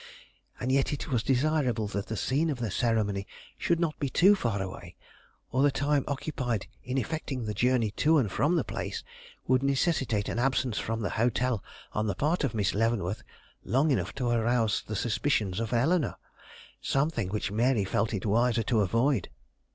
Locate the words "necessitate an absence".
9.61-10.79